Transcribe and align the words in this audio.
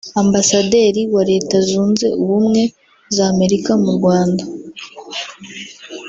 Ambasaderi 0.23 1.01
wa 1.13 1.23
Leta 1.31 1.57
Zunze 1.69 2.07
Ubumwe 2.23 2.61
z’Amerika 3.15 3.71
mu 3.83 3.91
Rwanda 3.97 4.43